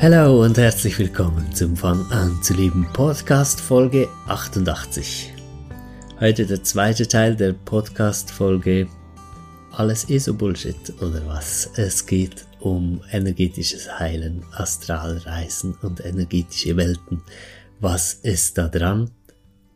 [0.00, 5.32] Hallo und herzlich willkommen zum Fang an zu leben Podcast Folge 88.
[6.20, 8.86] Heute der zweite Teil der Podcast Folge
[9.72, 11.70] Alles ist Bullshit oder was?
[11.74, 17.20] Es geht um energetisches Heilen, Astralreisen und energetische Welten.
[17.80, 19.10] Was ist da dran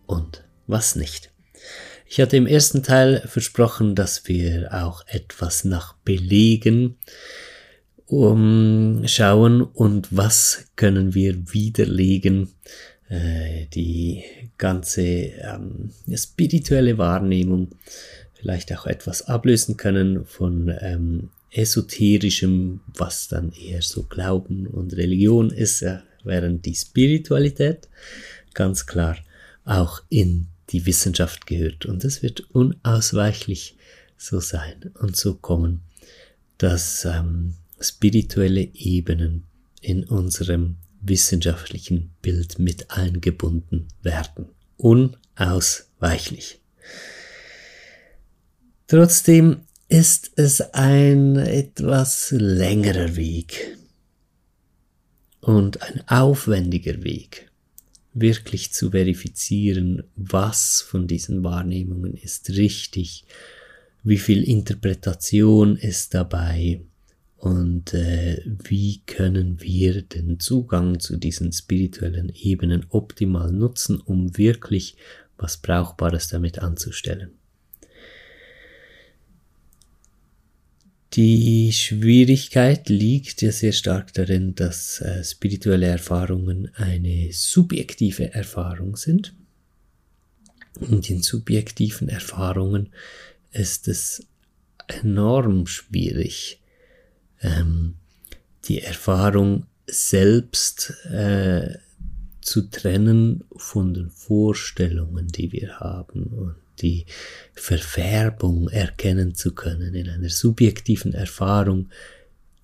[0.06, 1.32] und was nicht?
[2.06, 6.98] Ich hatte im ersten Teil versprochen, dass wir auch etwas nach Belegen
[8.12, 12.50] umschauen und was können wir widerlegen.
[13.08, 14.22] Äh, die
[14.58, 17.70] ganze ähm, spirituelle Wahrnehmung
[18.34, 25.50] vielleicht auch etwas ablösen können von ähm, esoterischem, was dann eher so Glauben und Religion
[25.50, 27.88] ist, äh, während die Spiritualität
[28.52, 29.16] ganz klar
[29.64, 31.86] auch in die Wissenschaft gehört.
[31.86, 33.76] Und es wird unausweichlich
[34.18, 35.80] so sein und so kommen,
[36.58, 39.44] dass ähm, spirituelle Ebenen
[39.80, 44.46] in unserem wissenschaftlichen Bild mit eingebunden werden.
[44.76, 46.60] Unausweichlich.
[48.86, 53.76] Trotzdem ist es ein etwas längerer Weg
[55.40, 57.50] und ein aufwendiger Weg,
[58.14, 63.24] wirklich zu verifizieren, was von diesen Wahrnehmungen ist richtig,
[64.04, 66.80] wie viel Interpretation ist dabei
[67.42, 74.94] und äh, wie können wir den Zugang zu diesen spirituellen Ebenen optimal nutzen, um wirklich
[75.38, 77.32] was Brauchbares damit anzustellen.
[81.14, 89.34] Die Schwierigkeit liegt ja sehr stark darin, dass äh, spirituelle Erfahrungen eine subjektive Erfahrung sind.
[90.78, 92.90] Und in subjektiven Erfahrungen
[93.50, 94.24] ist es
[94.86, 96.61] enorm schwierig,
[97.42, 97.94] ähm,
[98.64, 101.76] die Erfahrung selbst äh,
[102.40, 107.06] zu trennen von den Vorstellungen, die wir haben und die
[107.54, 111.88] Verfärbung erkennen zu können, in einer subjektiven Erfahrung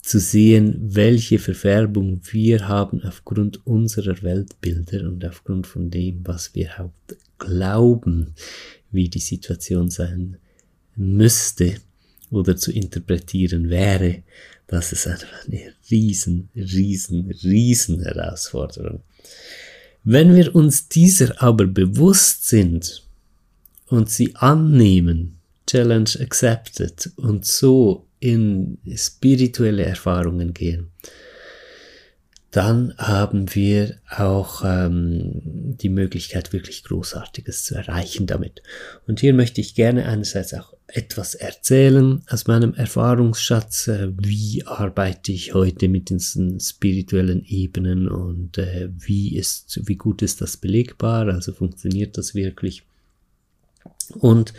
[0.03, 6.91] zu sehen, welche Verfärbung wir haben aufgrund unserer Weltbilder und aufgrund von dem, was wir
[7.39, 8.35] glauben,
[8.91, 10.39] wie die Situation sein
[10.97, 11.77] müsste
[12.31, 14.23] oder zu interpretieren wäre,
[14.69, 19.01] das ist einfach eine riesen, riesen, riesen Herausforderung.
[20.05, 23.03] Wenn wir uns dieser aber bewusst sind,
[23.89, 30.89] und sie annehmen, Challenge accepted und so in spirituelle Erfahrungen gehen,
[32.51, 38.63] dann haben wir auch ähm, die Möglichkeit, wirklich Großartiges zu erreichen damit.
[39.07, 45.33] Und hier möchte ich gerne einerseits auch etwas erzählen aus meinem Erfahrungsschatz, äh, wie arbeite
[45.33, 51.29] ich heute mit diesen spirituellen Ebenen und äh, wie ist, wie gut ist das belegbar,
[51.29, 52.85] also funktioniert das wirklich
[54.15, 54.55] und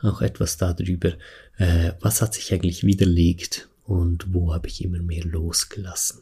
[0.00, 1.14] auch etwas darüber,
[1.58, 6.20] äh, was hat sich eigentlich widerlegt und wo habe ich immer mehr losgelassen.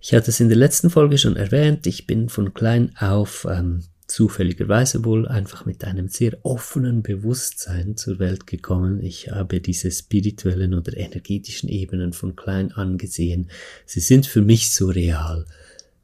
[0.00, 3.82] Ich hatte es in der letzten Folge schon erwähnt, ich bin von klein auf ähm,
[4.06, 9.02] zufälligerweise wohl einfach mit einem sehr offenen Bewusstsein zur Welt gekommen.
[9.02, 13.50] Ich habe diese spirituellen oder energetischen Ebenen von klein an gesehen.
[13.84, 15.44] Sie sind für mich so real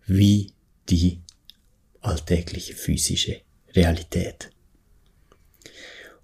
[0.06, 0.53] wie
[0.88, 1.20] die
[2.00, 3.36] alltägliche physische
[3.74, 4.51] Realität.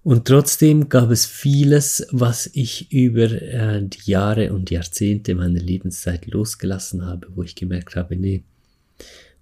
[0.03, 6.25] Und trotzdem gab es vieles, was ich über äh, die Jahre und Jahrzehnte meiner Lebenszeit
[6.27, 8.43] losgelassen habe, wo ich gemerkt habe, nee,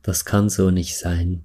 [0.02, 1.44] das kann so nicht sein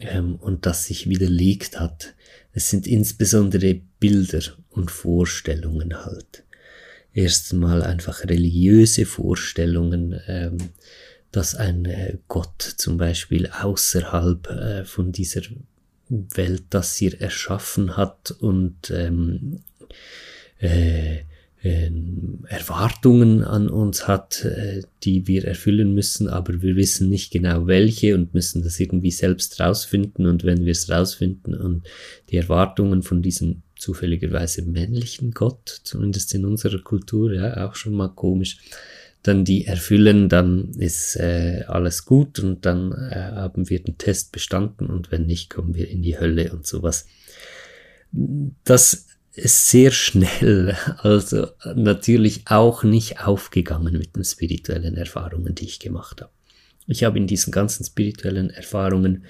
[0.00, 2.14] ähm, und das sich widerlegt hat.
[2.52, 6.44] Es sind insbesondere Bilder und Vorstellungen halt.
[7.14, 10.58] Erstmal einfach religiöse Vorstellungen, ähm,
[11.32, 15.42] dass ein äh, Gott zum Beispiel außerhalb äh, von dieser
[16.08, 19.60] Welt, das sie erschaffen hat und ähm,
[20.60, 21.18] äh,
[21.62, 21.90] äh,
[22.48, 28.14] Erwartungen an uns hat, äh, die wir erfüllen müssen, aber wir wissen nicht genau welche
[28.14, 31.82] und müssen das irgendwie selbst rausfinden und wenn wir es rausfinden und
[32.30, 38.08] die Erwartungen von diesem zufälligerweise männlichen Gott, zumindest in unserer Kultur, ja, auch schon mal
[38.08, 38.58] komisch,
[39.26, 44.32] dann die erfüllen, dann ist äh, alles gut und dann äh, haben wir den Test
[44.32, 47.06] bestanden und wenn nicht, kommen wir in die Hölle und sowas.
[48.12, 55.78] Das ist sehr schnell, also natürlich auch nicht aufgegangen mit den spirituellen Erfahrungen, die ich
[55.78, 56.32] gemacht habe.
[56.86, 59.24] Ich habe in diesen ganzen spirituellen Erfahrungen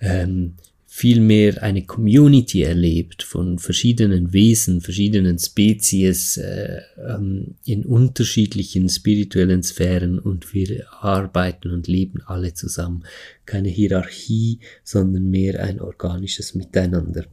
[0.00, 0.54] ähm,
[0.90, 10.18] vielmehr eine Community erlebt von verschiedenen Wesen, verschiedenen Spezies äh, ähm, in unterschiedlichen spirituellen Sphären
[10.18, 13.04] und wir arbeiten und leben alle zusammen.
[13.44, 17.26] Keine Hierarchie, sondern mehr ein organisches Miteinander.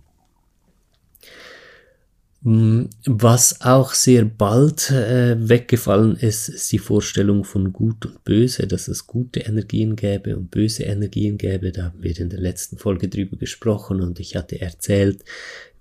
[2.48, 8.68] Mm, was auch sehr bald äh, weggefallen ist, ist die Vorstellung von Gut und Böse,
[8.68, 11.72] dass es gute Energien gäbe und böse Energien gäbe.
[11.72, 15.24] Da haben wir in der letzten Folge drüber gesprochen und ich hatte erzählt,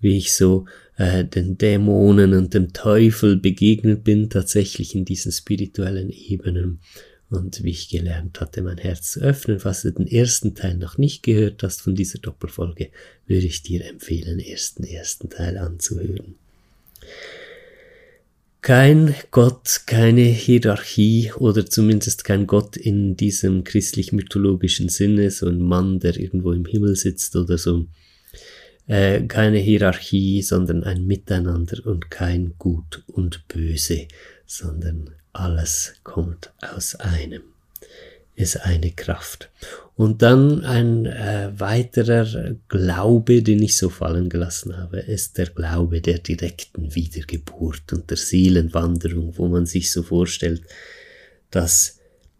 [0.00, 0.64] wie ich so
[0.96, 6.80] äh, den Dämonen und dem Teufel begegnet bin, tatsächlich in diesen spirituellen Ebenen
[7.28, 9.60] und wie ich gelernt hatte, mein Herz zu öffnen.
[9.60, 12.88] Falls du den ersten Teil noch nicht gehört hast von dieser Doppelfolge,
[13.26, 16.36] würde ich dir empfehlen, ersten ersten Teil anzuhören.
[18.60, 26.00] Kein Gott, keine Hierarchie oder zumindest kein Gott in diesem christlich-mythologischen Sinne, so ein Mann,
[26.00, 27.86] der irgendwo im Himmel sitzt oder so.
[28.86, 34.08] Äh, keine Hierarchie, sondern ein Miteinander und kein Gut und Böse,
[34.46, 37.53] sondern alles kommt aus einem
[38.36, 39.50] ist eine Kraft.
[39.96, 46.00] Und dann ein äh, weiterer Glaube, den ich so fallen gelassen habe, ist der Glaube
[46.00, 50.62] der direkten Wiedergeburt und der Seelenwanderung, wo man sich so vorstellt,
[51.50, 51.98] dass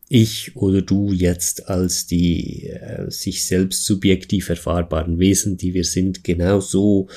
[0.08, 6.24] ich oder du jetzt als die äh, sich selbst subjektiv erfahrbaren Wesen, die wir sind,
[6.24, 7.08] genau so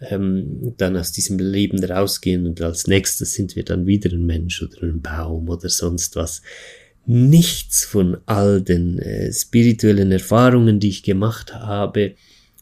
[0.00, 4.62] ähm, dann aus diesem Leben rausgehen und als nächstes sind wir dann wieder ein Mensch
[4.62, 6.42] oder ein Baum oder sonst was
[7.06, 12.14] nichts von all den äh, spirituellen Erfahrungen, die ich gemacht habe,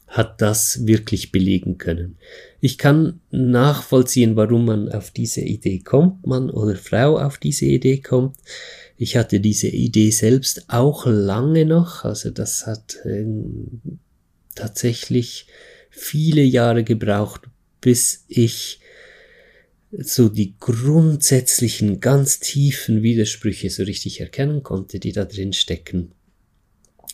[0.07, 2.17] hat das wirklich belegen können.
[2.61, 7.99] Ich kann nachvollziehen, warum man auf diese Idee kommt, Mann oder Frau auf diese Idee
[7.99, 8.35] kommt.
[8.97, 13.25] Ich hatte diese Idee selbst auch lange noch, also das hat äh,
[14.55, 15.45] tatsächlich
[15.89, 17.41] viele Jahre gebraucht,
[17.81, 18.79] bis ich
[19.91, 26.11] so die grundsätzlichen, ganz tiefen Widersprüche so richtig erkennen konnte, die da drin stecken.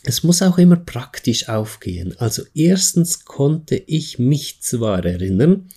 [0.04, 2.14] Es muss auch immer praktisch aufgehen.
[2.18, 5.68] Also erstens konnte ich mich zwar erinnern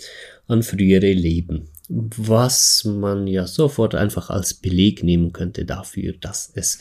[0.48, 6.80] an frühere Leben, was man ja sofort einfach als Beleg nehmen könnte dafür, dass es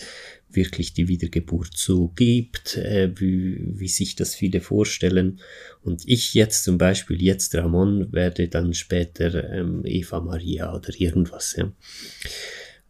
[0.50, 5.41] wirklich die Wiedergeburt so gibt, äh, wie, wie sich das viele vorstellen.
[5.83, 11.56] Und ich jetzt zum Beispiel, jetzt Ramon, werde dann später ähm, Eva Maria oder irgendwas.
[11.56, 11.73] Ja.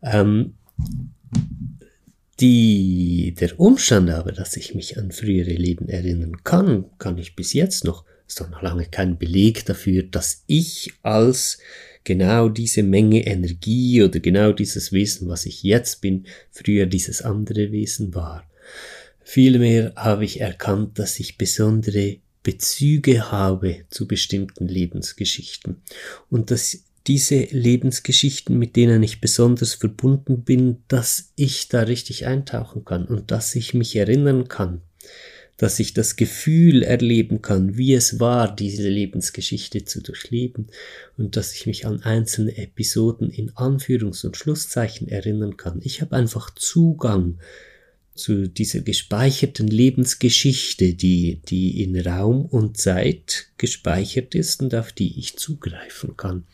[0.02, 0.55] Ähm,
[2.40, 7.52] die, der Umstand aber, dass ich mich an frühere Leben erinnern kann, kann ich bis
[7.52, 11.58] jetzt noch, ist doch noch lange kein Beleg dafür, dass ich als
[12.08, 17.70] genau diese Menge Energie oder genau dieses Wesen, was ich jetzt bin, früher dieses andere
[17.70, 18.49] Wesen war.
[19.22, 25.82] Vielmehr habe ich erkannt, dass ich besondere Bezüge habe zu bestimmten Lebensgeschichten
[26.31, 32.86] und dass diese Lebensgeschichten, mit denen ich besonders verbunden bin, dass ich da richtig eintauchen
[32.86, 34.81] kann und dass ich mich erinnern kann
[35.58, 40.69] dass ich das Gefühl erleben kann, wie es war, diese Lebensgeschichte zu durchleben
[41.19, 45.81] und dass ich mich an einzelne Episoden in Anführungs- und Schlusszeichen erinnern kann.
[45.82, 47.38] Ich habe einfach Zugang
[48.15, 55.19] zu dieser gespeicherten Lebensgeschichte, die, die in Raum und Zeit gespeichert ist und auf die
[55.19, 56.44] ich zugreifen kann.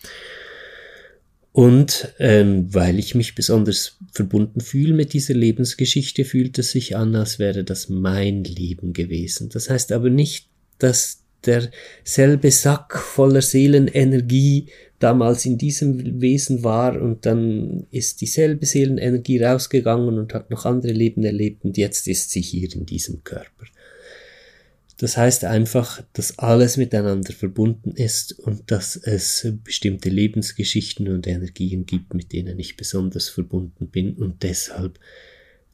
[1.54, 7.14] Und ähm, weil ich mich besonders verbunden fühle mit dieser Lebensgeschichte, fühlt es sich an,
[7.14, 9.50] als wäre das mein Leben gewesen.
[9.50, 14.66] Das heißt aber nicht, dass derselbe Sack voller Seelenenergie
[14.98, 20.92] damals in diesem Wesen war und dann ist dieselbe Seelenenergie rausgegangen und hat noch andere
[20.92, 23.66] Leben erlebt und jetzt ist sie hier in diesem Körper.
[25.04, 31.84] Das heißt einfach, dass alles miteinander verbunden ist und dass es bestimmte Lebensgeschichten und Energien
[31.84, 34.98] gibt, mit denen ich besonders verbunden bin und deshalb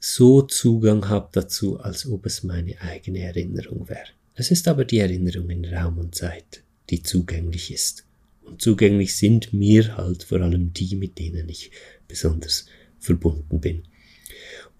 [0.01, 4.09] so Zugang habe dazu, als ob es meine eigene Erinnerung wäre.
[4.35, 8.05] Es ist aber die Erinnerung in Raum und Zeit, die zugänglich ist.
[8.43, 11.71] Und zugänglich sind mir halt vor allem die, mit denen ich
[12.09, 12.67] besonders
[12.99, 13.85] verbunden bin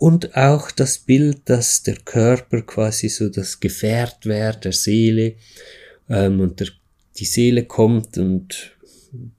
[0.01, 5.35] und auch das Bild, dass der Körper quasi so das Gefährt wäre der Seele
[6.09, 6.69] ähm, und der
[7.19, 8.73] die Seele kommt und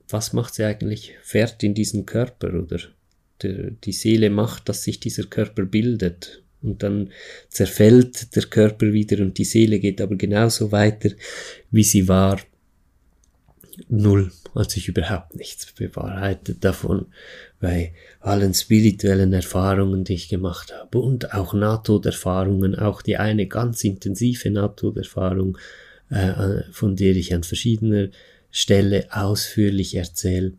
[0.08, 1.14] was macht sie eigentlich?
[1.22, 2.78] Fährt in diesen Körper oder
[3.42, 7.10] die Seele macht, dass sich dieser Körper bildet und dann
[7.48, 11.10] zerfällt der Körper wieder und die Seele geht aber genauso weiter,
[11.72, 12.40] wie sie war.
[13.88, 17.06] Null, hat sich überhaupt nichts bewahrheitet davon,
[17.62, 23.84] bei allen spirituellen Erfahrungen, die ich gemacht habe und auch Nahtoderfahrungen, auch die eine ganz
[23.84, 25.56] intensive Nahtoderfahrung,
[26.10, 28.08] äh, von der ich an verschiedener
[28.50, 30.54] Stelle ausführlich erzähle,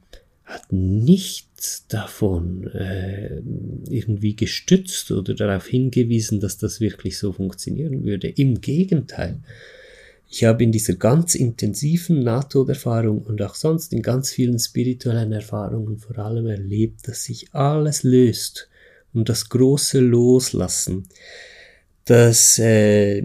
[0.45, 3.41] hat nichts davon äh,
[3.89, 8.29] irgendwie gestützt oder darauf hingewiesen, dass das wirklich so funktionieren würde.
[8.29, 9.39] Im Gegenteil.
[10.35, 15.99] Ich habe in dieser ganz intensiven Nahtoderfahrung und auch sonst in ganz vielen spirituellen Erfahrungen
[15.99, 18.67] vor allem erlebt, dass sich alles löst
[19.13, 21.07] und das große Loslassen
[22.05, 23.23] dass äh,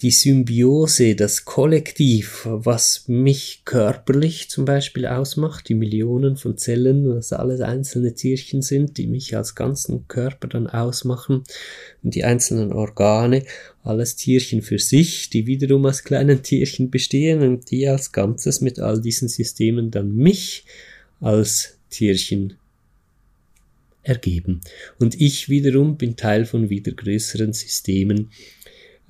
[0.00, 7.32] die Symbiose, das Kollektiv, was mich körperlich zum Beispiel ausmacht, die Millionen von Zellen, was
[7.32, 11.44] alles einzelne Tierchen sind, die mich als ganzen Körper dann ausmachen,
[12.02, 13.44] und die einzelnen Organe,
[13.84, 18.80] alles Tierchen für sich, die wiederum aus kleinen Tierchen bestehen und die als Ganzes mit
[18.80, 20.64] all diesen Systemen dann mich
[21.20, 22.54] als Tierchen
[24.08, 24.60] ergeben.
[24.98, 28.30] Und ich wiederum bin Teil von wieder größeren Systemen,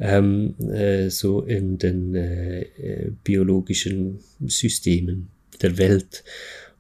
[0.01, 5.29] ähm, äh, so in den äh, äh, biologischen Systemen
[5.61, 6.25] der Welt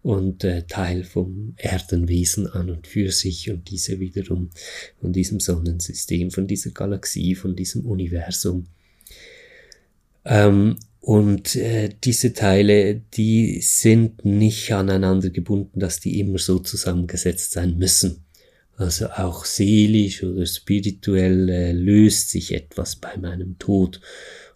[0.02, 4.50] und äh, Teil vom Erdenwesen an und für sich und diese wiederum
[5.00, 8.66] von diesem Sonnensystem, von dieser Galaxie, von diesem Universum.
[10.24, 17.52] Ähm, und äh, diese Teile, die sind nicht aneinander gebunden, dass die immer so zusammengesetzt
[17.52, 18.24] sein müssen.
[18.76, 24.00] Also auch seelisch oder spirituell äh, löst sich etwas bei meinem Tod.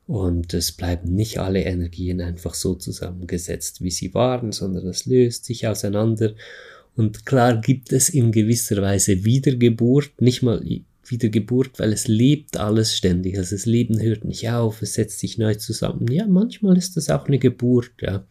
[0.06, 5.44] Und es bleiben nicht alle Energien einfach so zusammengesetzt, wie sie waren, sondern es löst
[5.44, 6.34] sich auseinander.
[6.94, 10.62] Und klar gibt es in gewisser Weise Wiedergeburt, nicht mal
[11.12, 13.38] Wiedergeburt, weil es lebt alles ständig.
[13.38, 16.10] Also das Leben hört nicht auf, es setzt sich neu zusammen.
[16.10, 18.26] Ja, manchmal ist das auch eine Geburt, ja.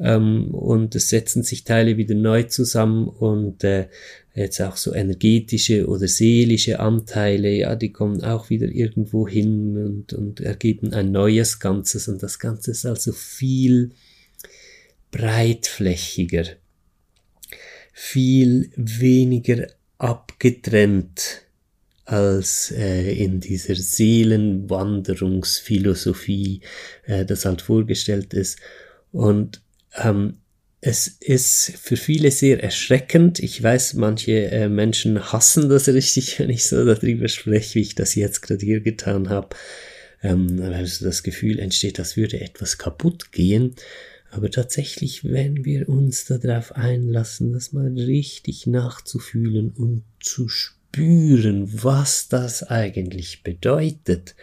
[0.00, 3.88] Ähm, und es setzen sich Teile wieder neu zusammen und äh,
[4.34, 10.12] jetzt auch so energetische oder seelische Anteile, ja, die kommen auch wieder irgendwo hin und,
[10.12, 13.90] und ergeben ein neues Ganzes und das Ganze ist also viel
[15.10, 16.44] breitflächiger,
[17.92, 19.66] viel weniger
[19.98, 21.42] abgetrennt
[22.04, 26.60] als äh, in dieser Seelenwanderungsphilosophie
[27.04, 28.58] äh, das halt vorgestellt ist.
[29.12, 29.62] Und
[30.02, 30.38] ähm,
[30.80, 33.38] es ist für viele sehr erschreckend.
[33.38, 37.94] Ich weiß, manche äh, Menschen hassen das richtig, wenn ich so darüber spreche, wie ich
[37.94, 39.50] das jetzt gerade hier getan habe.
[40.24, 43.74] Ähm, weil so das Gefühl entsteht, als würde etwas kaputt gehen.
[44.30, 51.82] Aber tatsächlich, wenn wir uns darauf einlassen, das mal richtig nachzufühlen und zu spüren, spüren,
[51.82, 54.34] was das eigentlich bedeutet,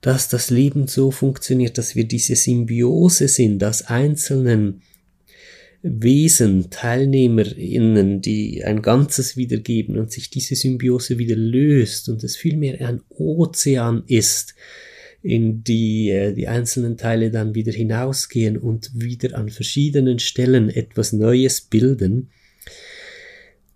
[0.00, 4.82] dass das Leben so funktioniert, dass wir diese Symbiose sind aus einzelnen
[5.82, 12.86] Wesen, TeilnehmerInnen, die ein Ganzes wiedergeben und sich diese Symbiose wieder löst und es vielmehr
[12.86, 14.54] ein Ozean ist,
[15.22, 21.12] in die äh, die einzelnen Teile dann wieder hinausgehen und wieder an verschiedenen Stellen etwas
[21.12, 22.28] Neues bilden,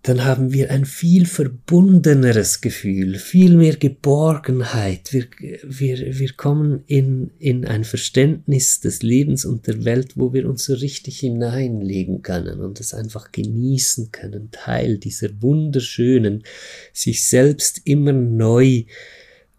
[0.04, 5.14] dann haben wir ein viel verbundeneres Gefühl, viel mehr Geborgenheit.
[5.14, 5.26] Wir,
[5.62, 10.66] wir, wir kommen in, in ein Verständnis des Lebens und der Welt, wo wir uns
[10.66, 16.44] so richtig hineinlegen können und es einfach genießen können, Teil dieser wunderschönen,
[16.92, 18.84] sich selbst immer neu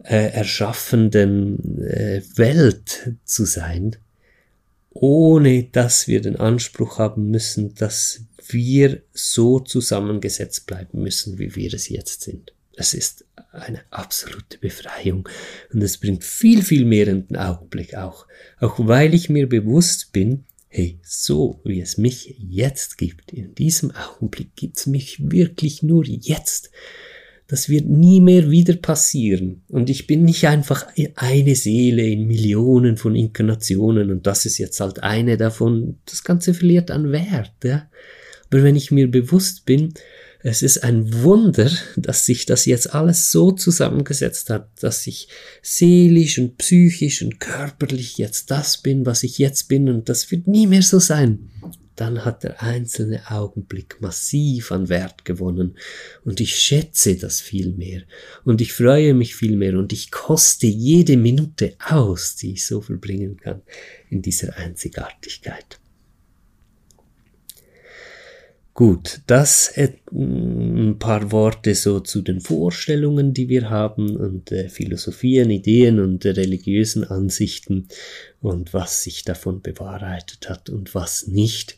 [0.03, 3.95] äh, erschaffenden äh, Welt zu sein,
[4.91, 8.21] ohne dass wir den Anspruch haben müssen, dass
[8.53, 12.53] wir so zusammengesetzt bleiben müssen, wie wir es jetzt sind.
[12.77, 15.29] Es ist eine absolute Befreiung
[15.73, 18.27] und es bringt viel, viel mehr in den Augenblick auch.
[18.59, 23.91] Auch weil ich mir bewusst bin, hey, so wie es mich jetzt gibt, in diesem
[23.91, 26.69] Augenblick gibt es mich wirklich nur jetzt.
[27.47, 29.61] Das wird nie mehr wieder passieren.
[29.69, 34.79] Und ich bin nicht einfach eine Seele in Millionen von Inkarnationen und das ist jetzt
[34.79, 35.99] halt eine davon.
[36.05, 37.53] Das Ganze verliert an Wert.
[37.63, 37.87] Ja?
[38.49, 39.93] Aber wenn ich mir bewusst bin,
[40.47, 45.27] es ist ein Wunder, dass sich das jetzt alles so zusammengesetzt hat, dass ich
[45.63, 50.47] seelisch und psychisch und körperlich jetzt das bin, was ich jetzt bin und das wird
[50.47, 51.49] nie mehr so sein.
[51.95, 55.77] dann hat der einzelne Augenblick massiv an Wert gewonnen
[56.25, 58.03] und ich schätze das viel mehr
[58.43, 62.81] und ich freue mich viel mehr und ich koste jede Minute aus, die ich so
[62.81, 63.61] verbringen kann
[64.09, 65.79] in dieser Einzigartigkeit.
[68.75, 69.73] Gut, das
[70.11, 76.25] ein paar Worte so zu den Vorstellungen, die wir haben und äh, Philosophien, Ideen und
[76.25, 77.87] äh, religiösen Ansichten
[78.41, 81.77] und was sich davon bewahrheitet hat und was nicht.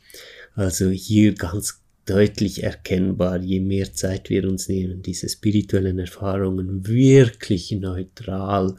[0.56, 7.70] Also hier ganz deutlich erkennbar, je mehr Zeit wir uns nehmen, diese spirituellen Erfahrungen wirklich
[7.74, 8.75] neutral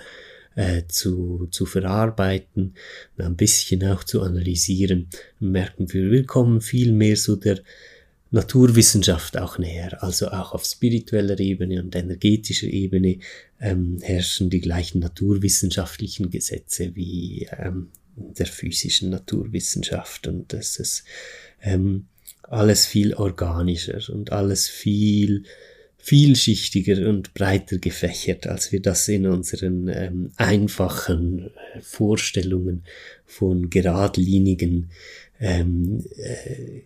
[0.57, 2.75] äh, zu, zu verarbeiten,
[3.17, 5.07] ein bisschen auch zu analysieren,
[5.39, 7.61] merken wir, wir kommen viel mehr so der
[8.31, 13.19] Naturwissenschaft auch näher, also auch auf spiritueller Ebene und energetischer Ebene
[13.61, 21.05] ähm, herrschen die gleichen naturwissenschaftlichen Gesetze wie ähm, der physischen Naturwissenschaft und das ist
[21.63, 22.07] ähm,
[22.43, 25.45] alles viel organischer und alles viel
[25.99, 32.85] vielschichtiger und breiter gefächert, als wir das in unseren ähm, einfachen äh, Vorstellungen
[33.27, 34.91] von geradlinigen
[35.41, 36.81] ähm, äh,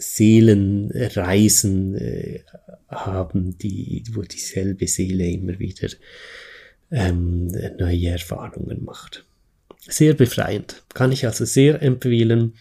[0.00, 2.40] Seelenreisen äh,
[2.88, 5.88] haben, die, wo dieselbe Seele immer wieder
[6.90, 7.46] ähm,
[7.78, 9.24] neue Erfahrungen macht.
[9.88, 10.82] Sehr befreiend.
[10.92, 12.54] Kann ich also sehr empfehlen,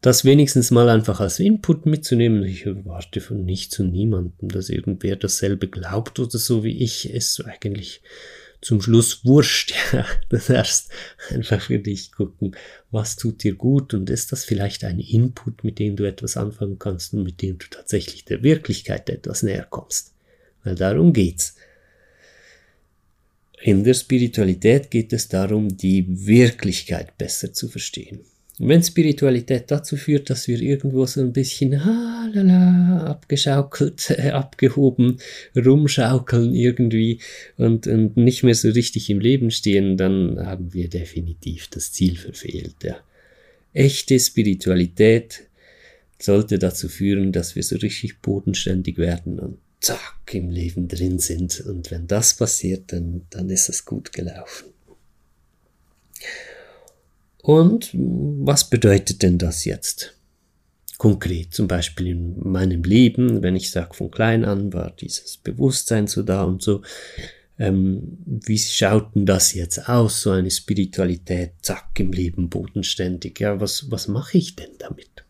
[0.00, 2.44] das wenigstens mal einfach als Input mitzunehmen.
[2.44, 7.40] Ich erwarte von nichts und niemandem, dass irgendwer dasselbe glaubt oder so wie ich es
[7.40, 8.02] eigentlich
[8.60, 9.72] zum Schluss wurscht.
[9.92, 10.90] Ja, das erst
[11.30, 12.56] einfach für dich gucken,
[12.90, 16.78] was tut dir gut und ist das vielleicht ein Input, mit dem du etwas anfangen
[16.78, 20.12] kannst und mit dem du tatsächlich der Wirklichkeit etwas näher kommst.
[20.64, 21.54] Weil darum geht's.
[23.62, 28.20] In der Spiritualität geht es darum, die Wirklichkeit besser zu verstehen.
[28.58, 35.18] Und wenn Spiritualität dazu führt, dass wir irgendwo so ein bisschen halala, abgeschaukelt, äh, abgehoben,
[35.54, 37.20] rumschaukeln irgendwie
[37.58, 42.16] und, und nicht mehr so richtig im Leben stehen, dann haben wir definitiv das Ziel
[42.16, 42.76] verfehlt.
[42.82, 42.96] Ja.
[43.74, 45.42] Echte Spiritualität
[46.18, 51.60] sollte dazu führen, dass wir so richtig bodenständig werden und zack im Leben drin sind.
[51.60, 54.70] Und wenn das passiert, dann, dann ist es gut gelaufen.
[57.46, 60.18] Und was bedeutet denn das jetzt?
[60.98, 66.08] Konkret, zum Beispiel in meinem Leben, wenn ich sage, von klein an war dieses Bewusstsein
[66.08, 66.82] so da und so.
[67.56, 73.38] Ähm, wie schaut denn das jetzt aus, so eine Spiritualität, zack, im Leben bodenständig?
[73.38, 75.24] Ja, was, was mache ich denn damit?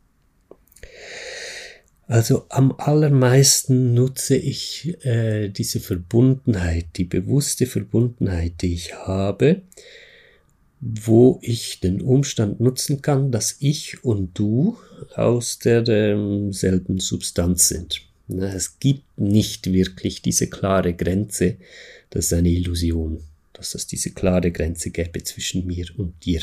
[2.06, 9.60] Also am allermeisten nutze ich äh, diese Verbundenheit, die bewusste Verbundenheit, die ich habe,
[10.80, 14.76] wo ich den Umstand nutzen kann, dass ich und du
[15.14, 16.52] aus derselben
[17.00, 18.02] Substanz sind.
[18.28, 21.56] Es gibt nicht wirklich diese klare Grenze,
[22.10, 26.42] das ist eine Illusion, dass es diese klare Grenze gäbe zwischen mir und dir.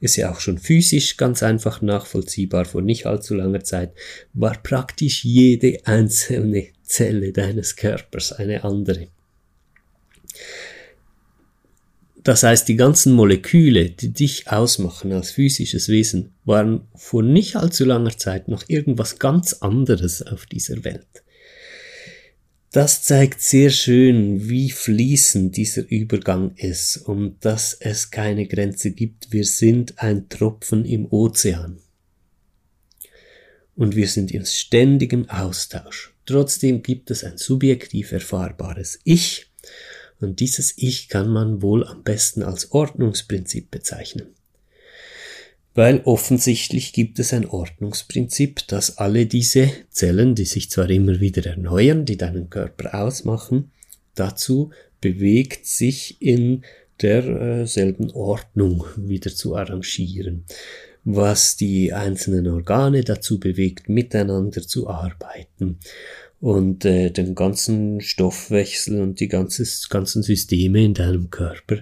[0.00, 2.64] Ist ja auch schon physisch ganz einfach nachvollziehbar.
[2.64, 3.92] Vor nicht allzu langer Zeit
[4.32, 9.08] war praktisch jede einzelne Zelle deines Körpers eine andere.
[12.24, 17.84] Das heißt, die ganzen Moleküle, die dich ausmachen als physisches Wesen, waren vor nicht allzu
[17.84, 21.22] langer Zeit noch irgendwas ganz anderes auf dieser Welt.
[22.70, 29.32] Das zeigt sehr schön, wie fließend dieser Übergang ist und dass es keine Grenze gibt.
[29.32, 31.78] Wir sind ein Tropfen im Ozean.
[33.74, 36.12] Und wir sind in ständigem Austausch.
[36.26, 39.47] Trotzdem gibt es ein subjektiv erfahrbares Ich
[40.20, 44.28] und dieses Ich kann man wohl am besten als Ordnungsprinzip bezeichnen.
[45.74, 51.46] Weil offensichtlich gibt es ein Ordnungsprinzip, das alle diese Zellen, die sich zwar immer wieder
[51.46, 53.70] erneuern, die deinen Körper ausmachen,
[54.16, 56.64] dazu bewegt, sich in
[57.00, 60.46] derselben Ordnung wieder zu arrangieren,
[61.04, 65.78] was die einzelnen Organe dazu bewegt, miteinander zu arbeiten
[66.40, 71.78] und äh, den ganzen Stoffwechsel und die ganzes, ganzen Systeme in deinem Körper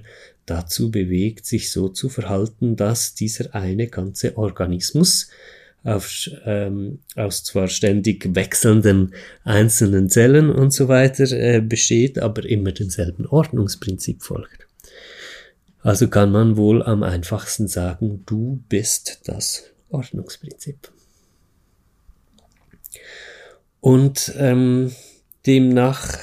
[0.47, 5.29] dazu bewegt, sich so zu verhalten, dass dieser eine ganze Organismus
[5.83, 9.14] auf, ähm, aus zwar ständig wechselnden
[9.45, 14.66] einzelnen Zellen und so weiter äh, besteht, aber immer demselben Ordnungsprinzip folgt.
[15.83, 20.90] Also kann man wohl am einfachsten sagen, du bist das Ordnungsprinzip.
[23.87, 24.90] Und ähm,
[25.46, 26.18] demnach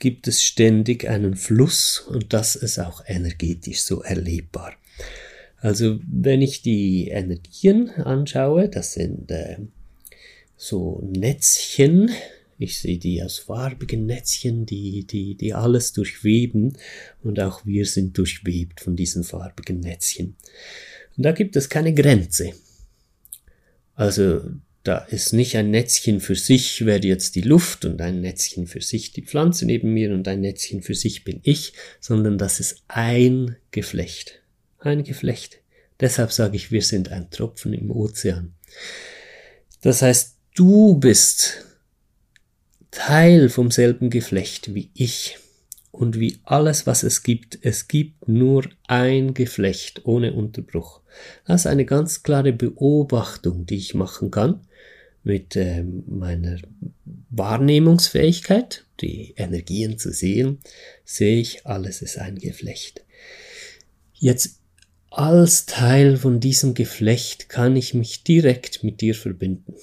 [0.00, 4.72] gibt es ständig einen Fluss und das ist auch energetisch so erlebbar.
[5.58, 9.58] Also wenn ich die Energien anschaue, das sind äh,
[10.56, 12.10] so Netzchen,
[12.58, 16.76] ich sehe die aus farbigen Netzchen, die, die, die alles durchweben
[17.22, 20.34] und auch wir sind durchwebt von diesen farbigen Netzchen.
[21.16, 22.54] Und da gibt es keine Grenze.
[23.94, 24.40] Also
[24.90, 28.80] da ist nicht ein Netzchen für sich, wäre jetzt die Luft und ein Netzchen für
[28.80, 32.82] sich die Pflanze neben mir und ein Netzchen für sich bin ich, sondern das ist
[32.88, 34.42] ein Geflecht.
[34.80, 35.60] Ein Geflecht.
[36.00, 38.54] Deshalb sage ich, wir sind ein Tropfen im Ozean.
[39.80, 41.64] Das heißt, du bist
[42.90, 45.38] Teil vom selben Geflecht wie ich
[45.92, 47.60] und wie alles, was es gibt.
[47.62, 51.00] Es gibt nur ein Geflecht ohne Unterbruch.
[51.46, 54.66] Das ist eine ganz klare Beobachtung, die ich machen kann
[55.22, 56.58] mit äh, meiner
[57.30, 60.58] Wahrnehmungsfähigkeit, die Energien zu sehen,
[61.04, 63.04] sehe ich, alles ist ein Geflecht.
[64.14, 64.60] Jetzt
[65.10, 69.74] als Teil von diesem Geflecht kann ich mich direkt mit dir verbinden.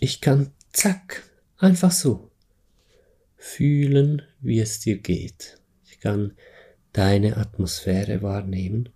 [0.00, 1.22] Ich kann zack,
[1.58, 2.30] einfach so
[3.36, 5.58] fühlen, wie es dir geht.
[5.84, 6.32] Ich kann
[6.92, 8.88] deine Atmosphäre wahrnehmen.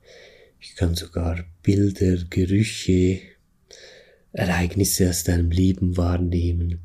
[0.58, 3.20] Ich kann sogar Bilder, Gerüche,
[4.34, 6.80] Ereignisse aus deinem Leben wahrnehmen.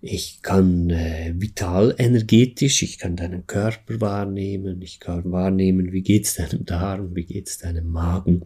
[0.00, 6.34] Ich kann äh, vital energetisch, ich kann deinen Körper wahrnehmen, ich kann wahrnehmen, wie geht's
[6.34, 8.44] deinem Darm, wie geht's deinem Magen.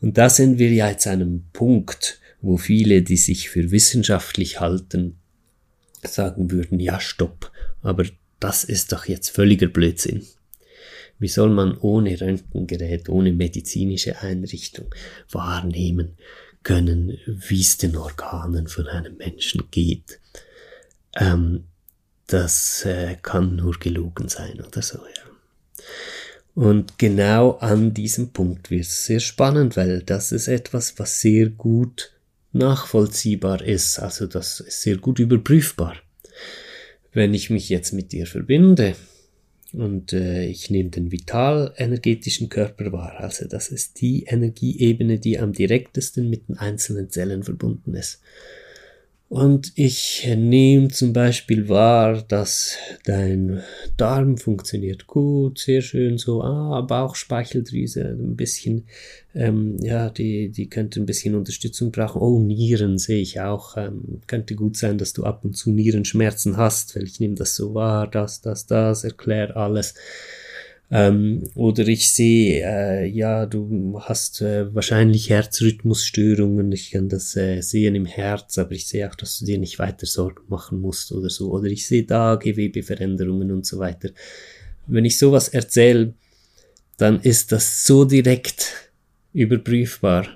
[0.00, 4.60] Und da sind wir ja jetzt an einem Punkt, wo viele, die sich für wissenschaftlich
[4.60, 5.16] halten,
[6.02, 8.04] sagen würden, ja, stopp, aber
[8.40, 10.22] das ist doch jetzt völliger Blödsinn.
[11.18, 14.86] Wie soll man ohne Röntgengerät, ohne medizinische Einrichtung
[15.30, 16.16] wahrnehmen,
[16.62, 20.20] können, wie es den Organen von einem Menschen geht.
[21.16, 21.64] Ähm,
[22.26, 25.84] das äh, kann nur gelogen sein oder so, ja.
[26.54, 31.48] Und genau an diesem Punkt wird es sehr spannend, weil das ist etwas, was sehr
[31.48, 32.12] gut
[32.52, 33.98] nachvollziehbar ist.
[33.98, 35.96] Also das ist sehr gut überprüfbar.
[37.12, 38.94] Wenn ich mich jetzt mit dir verbinde,
[39.72, 43.20] und äh, ich nehme den vital-energetischen Körper wahr.
[43.20, 48.20] Also das ist die Energieebene, die am direktesten mit den einzelnen Zellen verbunden ist.
[49.30, 53.62] Und ich nehme zum Beispiel wahr, dass dein
[53.96, 58.88] Darm funktioniert gut, sehr schön so, ah, Bauchspeicheldrüse ein bisschen,
[59.32, 62.20] ähm, ja, die, die könnte ein bisschen Unterstützung brauchen.
[62.20, 66.56] Oh, Nieren sehe ich auch, ähm, könnte gut sein, dass du ab und zu Nierenschmerzen
[66.56, 69.94] hast, weil ich nehme das so wahr, das, das, das, erklärt alles.
[70.92, 76.72] Ähm, oder ich sehe, äh, ja, du hast äh, wahrscheinlich Herzrhythmusstörungen.
[76.72, 79.78] Ich kann das äh, sehen im Herz, aber ich sehe auch, dass du dir nicht
[79.78, 81.52] weiter Sorgen machen musst oder so.
[81.52, 84.10] Oder ich sehe da Gewebeveränderungen und so weiter.
[84.88, 86.14] Wenn ich sowas erzähle,
[86.96, 88.90] dann ist das so direkt
[89.32, 90.26] überprüfbar,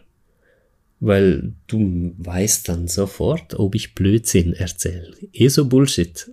[1.01, 5.15] weil du weißt dann sofort, ob ich Blödsinn erzähle.
[5.33, 6.31] Eh so Bullshit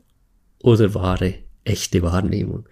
[0.61, 2.67] oder wahre, echte Wahrnehmung.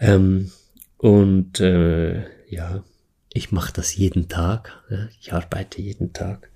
[0.00, 0.50] Ähm,
[0.96, 2.84] und äh, ja,
[3.32, 4.82] ich mache das jeden Tag.
[4.90, 6.50] Ja, ich arbeite jeden Tag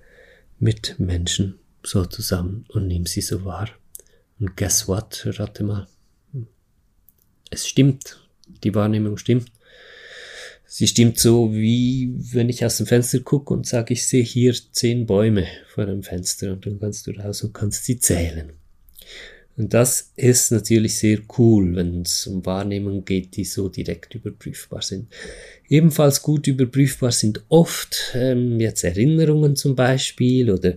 [0.59, 3.69] mit Menschen so zusammen und nehme sie so wahr.
[4.39, 5.23] Und guess what?
[5.25, 5.87] Rate mal.
[7.49, 8.19] Es stimmt.
[8.63, 9.51] Die Wahrnehmung stimmt.
[10.65, 14.55] Sie stimmt so, wie wenn ich aus dem Fenster gucke und sage, ich sehe hier
[14.71, 18.53] zehn Bäume vor dem Fenster und dann kannst du raus und kannst sie zählen.
[19.55, 24.81] Und das ist natürlich sehr cool, wenn es um Wahrnehmungen geht, die so direkt überprüfbar
[24.81, 25.07] sind.
[25.69, 30.73] Ebenfalls gut überprüfbar sind oft ähm, jetzt Erinnerungen zum Beispiel oder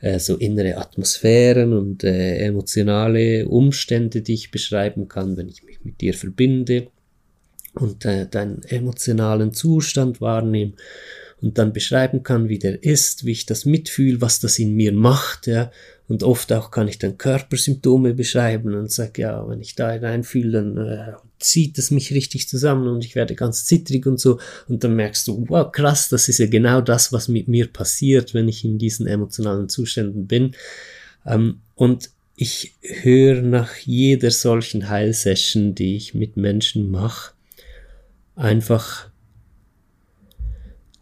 [0.00, 5.84] äh, so innere Atmosphären und äh, emotionale Umstände, die ich beschreiben kann, wenn ich mich
[5.84, 6.88] mit dir verbinde
[7.74, 10.72] und äh, deinen emotionalen Zustand wahrnehme
[11.40, 14.92] und dann beschreiben kann, wie der ist, wie ich das mitfühle, was das in mir
[14.92, 15.70] macht, ja,
[16.08, 20.52] und oft auch kann ich dann Körpersymptome beschreiben und sage, ja, wenn ich da hineinfühle,
[20.52, 24.38] dann äh, zieht es mich richtig zusammen und ich werde ganz zittrig und so.
[24.68, 28.34] Und dann merkst du, wow, krass, das ist ja genau das, was mit mir passiert,
[28.34, 30.52] wenn ich in diesen emotionalen Zuständen bin.
[31.26, 37.32] Ähm, und ich höre nach jeder solchen Heilsession, die ich mit Menschen mache,
[38.36, 39.08] einfach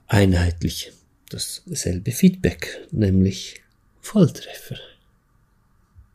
[0.07, 0.93] einheitlich
[1.29, 3.61] dasselbe Feedback, nämlich
[4.01, 4.79] Volltreffer.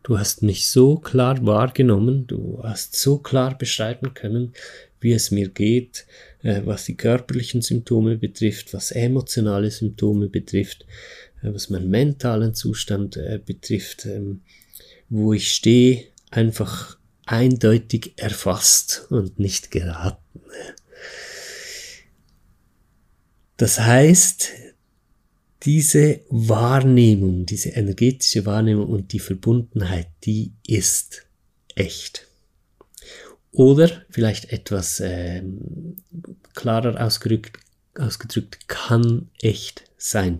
[0.10, 4.54] Du hast mich so klar wahrgenommen, du hast so klar beschreiben können,
[5.00, 6.08] wie es mir geht,
[6.42, 10.88] äh, was die körperlichen Symptome betrifft, was emotionale Symptome betrifft,
[11.44, 14.42] äh, was meinen mentalen Zustand äh, betrifft, ähm,
[15.10, 20.42] wo ich stehe, einfach eindeutig erfasst und nicht geraten.
[23.58, 24.50] Das heißt,
[25.64, 31.26] diese Wahrnehmung, diese energetische Wahrnehmung und die Verbundenheit, die ist
[31.76, 32.28] echt.
[33.52, 35.44] Oder vielleicht etwas äh,
[36.54, 37.58] klarer ausgedrückt,
[37.98, 40.40] ausgedrückt, kann echt sein.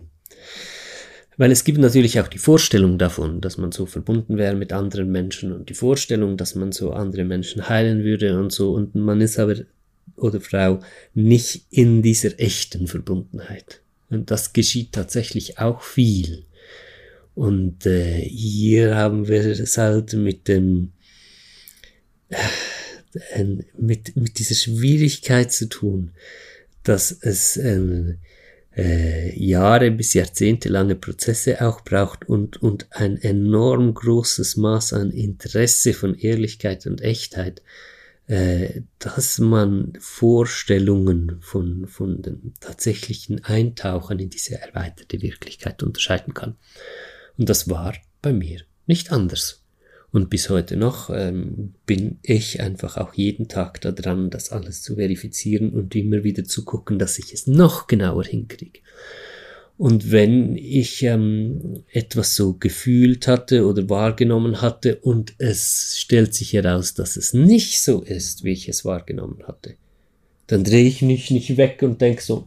[1.36, 5.10] Weil es gibt natürlich auch die Vorstellung davon, dass man so verbunden wäre mit anderen
[5.10, 8.72] Menschen und die Vorstellung, dass man so andere Menschen heilen würde und so.
[8.74, 9.56] Und man ist aber
[10.16, 10.80] oder Frau
[11.14, 13.80] nicht in dieser echten Verbundenheit.
[14.10, 16.44] Und das geschieht tatsächlich auch viel.
[17.34, 20.92] Und äh, hier haben wir es halt mit dem
[22.28, 22.36] äh,
[23.76, 26.12] mit, mit dieser Schwierigkeit zu tun,
[26.82, 28.16] dass es äh,
[28.76, 35.10] äh, Jahre bis Jahrzehnte lange Prozesse auch braucht und, und ein enorm großes Maß an
[35.10, 37.62] Interesse von Ehrlichkeit und Echtheit,
[38.30, 46.54] äh, dass man Vorstellungen von, von dem tatsächlichen Eintauchen in diese erweiterte Wirklichkeit unterscheiden kann.
[47.36, 49.64] Und das war bei mir nicht anders.
[50.12, 54.80] Und bis heute noch ähm, bin ich einfach auch jeden Tag da dran, das alles
[54.82, 58.78] zu verifizieren und immer wieder zu gucken, dass ich es noch genauer hinkriege.
[59.80, 66.52] Und wenn ich ähm, etwas so gefühlt hatte oder wahrgenommen hatte und es stellt sich
[66.52, 69.76] heraus, dass es nicht so ist, wie ich es wahrgenommen hatte,
[70.48, 72.46] dann drehe ich mich nicht weg und denke so,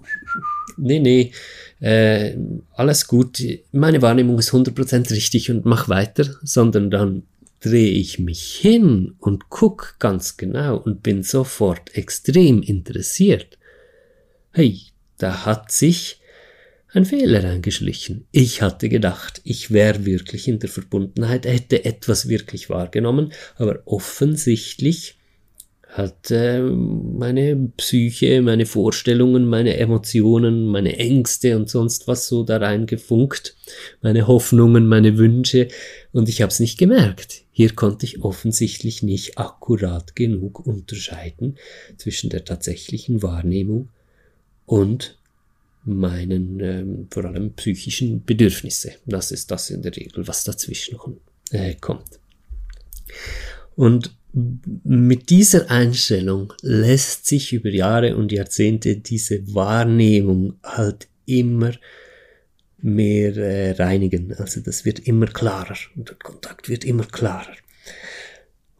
[0.77, 1.31] nee, nee,
[1.79, 2.35] äh,
[2.75, 7.23] alles gut, meine Wahrnehmung ist 100% richtig und mach weiter, sondern dann
[7.61, 13.57] drehe ich mich hin und guck ganz genau und bin sofort extrem interessiert.
[14.51, 14.81] Hey,
[15.17, 16.19] da hat sich
[16.93, 18.25] ein Fehler eingeschlichen.
[18.31, 25.15] Ich hatte gedacht, ich wäre wirklich in der Verbundenheit, hätte etwas wirklich wahrgenommen, aber offensichtlich
[25.93, 32.57] hat äh, meine Psyche, meine Vorstellungen, meine Emotionen, meine Ängste und sonst was so da
[32.57, 33.55] reingefunkt,
[34.01, 35.67] meine Hoffnungen, meine Wünsche
[36.11, 37.43] und ich habe es nicht gemerkt.
[37.51, 41.57] Hier konnte ich offensichtlich nicht akkurat genug unterscheiden
[41.97, 43.89] zwischen der tatsächlichen Wahrnehmung
[44.65, 45.19] und
[45.85, 48.93] meinen ähm, vor allem psychischen Bedürfnisse.
[49.05, 50.97] Das ist das in der Regel, was dazwischen
[51.51, 52.19] äh, kommt.
[53.75, 54.15] Und
[54.83, 61.73] mit dieser Einstellung lässt sich über Jahre und Jahrzehnte diese Wahrnehmung halt immer
[62.81, 64.33] mehr äh, reinigen.
[64.33, 67.53] Also das wird immer klarer und der Kontakt wird immer klarer.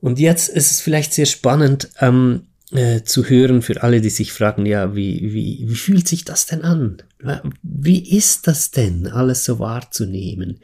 [0.01, 4.33] Und jetzt ist es vielleicht sehr spannend ähm, äh, zu hören für alle, die sich
[4.33, 6.97] fragen, ja, wie, wie, wie fühlt sich das denn an?
[7.61, 10.59] Wie ist das denn, alles so wahrzunehmen?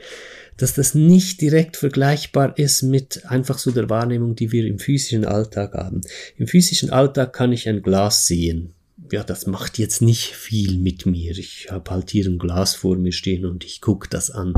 [0.60, 5.26] dass das nicht direkt vergleichbar ist mit einfach so der Wahrnehmung, die wir im physischen
[5.26, 6.02] Alltag haben.
[6.38, 8.74] Im physischen Alltag kann ich ein Glas sehen.
[9.12, 11.32] Ja, das macht jetzt nicht viel mit mir.
[11.38, 14.54] Ich habe halt hier ein Glas vor mir stehen und ich gucke das an.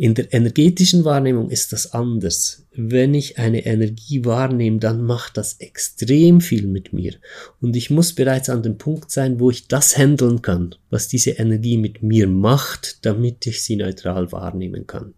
[0.00, 2.68] In der energetischen Wahrnehmung ist das anders.
[2.72, 7.14] Wenn ich eine Energie wahrnehme, dann macht das extrem viel mit mir.
[7.60, 11.32] Und ich muss bereits an dem Punkt sein, wo ich das handeln kann, was diese
[11.32, 15.14] Energie mit mir macht, damit ich sie neutral wahrnehmen kann.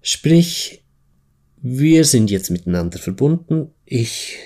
[0.00, 0.84] Sprich,
[1.60, 3.72] wir sind jetzt miteinander verbunden.
[3.84, 4.36] Ich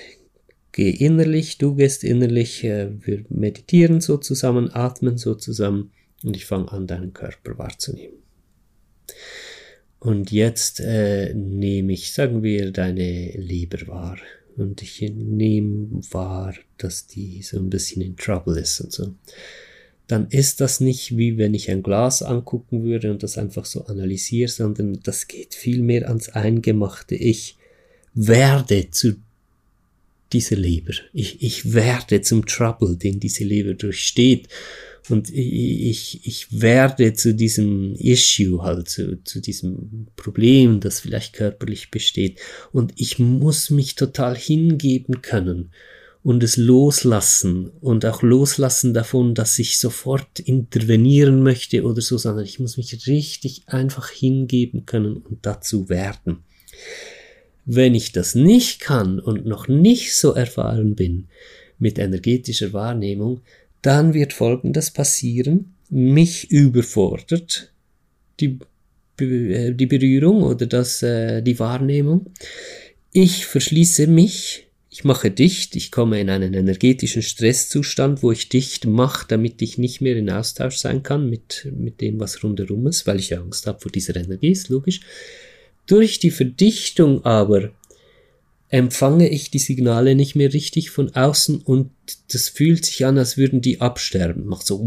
[0.71, 5.91] gehe innerlich, du gehst innerlich, äh, wir meditieren so zusammen, atmen so zusammen
[6.23, 8.22] und ich fange an, deinen Körper wahrzunehmen.
[10.03, 14.17] Und jetzt äh, nehme ich, sagen wir, deine Leber wahr.
[14.57, 19.15] Und ich nehme wahr, dass die so ein bisschen in Trouble ist und so.
[20.07, 23.85] Dann ist das nicht wie wenn ich ein Glas angucken würde und das einfach so
[23.85, 27.15] analysiere, sondern das geht viel mehr ans Eingemachte.
[27.15, 27.55] Ich
[28.13, 29.15] werde zu
[30.33, 30.93] dieser Leber.
[31.13, 34.49] Ich, ich werde zum Trouble, den diese Leber durchsteht.
[35.09, 41.91] Und ich, ich werde zu diesem Issue halt, zu, zu diesem Problem, das vielleicht körperlich
[41.91, 42.39] besteht.
[42.71, 45.71] Und ich muss mich total hingeben können
[46.23, 52.45] und es loslassen und auch loslassen davon, dass ich sofort intervenieren möchte oder so, sondern
[52.45, 56.43] ich muss mich richtig einfach hingeben können und dazu werden.
[57.65, 61.27] Wenn ich das nicht kann und noch nicht so erfahren bin
[61.77, 63.41] mit energetischer Wahrnehmung,
[63.83, 65.75] dann wird Folgendes passieren.
[65.89, 67.71] Mich überfordert
[68.39, 68.57] die,
[69.19, 72.31] äh, die Berührung oder das, äh, die Wahrnehmung.
[73.11, 78.85] Ich verschließe mich, ich mache dicht, ich komme in einen energetischen Stresszustand, wo ich dicht
[78.85, 83.05] mache, damit ich nicht mehr in Austausch sein kann mit, mit dem, was rundherum ist,
[83.05, 85.01] weil ich ja Angst habe vor dieser Energie, ist logisch.
[85.85, 87.71] Durch die Verdichtung aber
[88.73, 91.91] empfange ich die Signale nicht mehr richtig von außen und
[92.31, 94.47] das fühlt sich an, als würden die absterben.
[94.47, 94.79] Macht so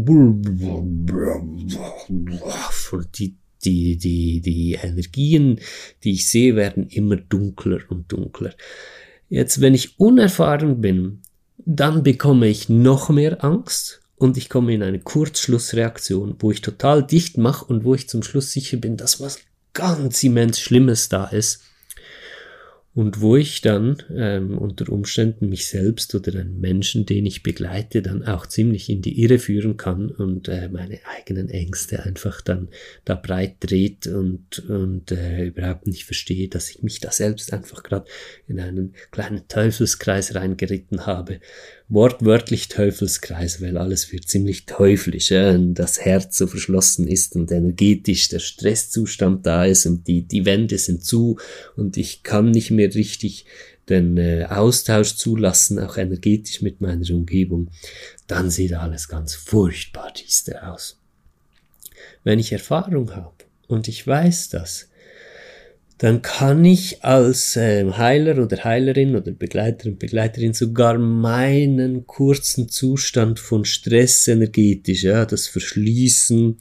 [3.17, 5.61] die, die, die, die Energien,
[6.03, 8.53] die ich sehe, werden immer dunkler und dunkler.
[9.29, 11.21] Jetzt, wenn ich unerfahren bin,
[11.57, 17.07] dann bekomme ich noch mehr Angst und ich komme in eine Kurzschlussreaktion, wo ich total
[17.07, 19.39] dicht mache und wo ich zum Schluss sicher bin, dass was
[19.71, 21.61] ganz immens Schlimmes da ist
[22.97, 28.01] und wo ich dann ähm, unter Umständen mich selbst oder einen Menschen, den ich begleite,
[28.01, 32.69] dann auch ziemlich in die Irre führen kann und äh, meine eigenen Ängste einfach dann
[33.05, 37.83] da breit dreht und, und äh, überhaupt nicht verstehe, dass ich mich da selbst einfach
[37.83, 38.09] gerade
[38.47, 41.39] in einen kleinen Teufelskreis reingeritten habe
[41.89, 47.51] wortwörtlich Teufelskreis, weil alles wird ziemlich teuflisch, ja, und das Herz so verschlossen ist und
[47.51, 51.39] energetisch der Stresszustand da ist und die, die Wände sind zu
[51.77, 53.45] und ich kann nicht mehr richtig
[53.87, 57.69] den äh, Austausch zulassen, auch energetisch mit meiner Umgebung,
[58.27, 60.99] dann sieht alles ganz furchtbar düster aus.
[62.25, 64.89] Wenn ich Erfahrung habe und ich weiß das,
[65.97, 72.69] dann kann ich als äh, Heiler oder Heilerin oder Begleiter und Begleiterin sogar meinen kurzen
[72.69, 76.57] Zustand von Stress energetisch, ja, das Verschließen